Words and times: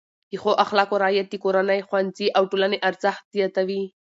د 0.29 0.33
ښو 0.41 0.51
اخلاقو 0.63 1.01
رعایت 1.03 1.27
د 1.31 1.35
کورنۍ، 1.43 1.79
ښوونځي 1.87 2.27
او 2.37 2.43
ټولنې 2.51 2.77
ارزښت 2.89 3.23
زیاتوي. 3.37 3.83